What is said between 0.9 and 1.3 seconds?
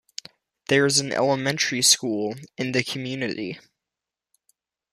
an